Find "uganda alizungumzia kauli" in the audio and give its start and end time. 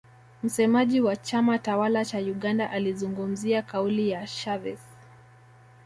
2.19-4.09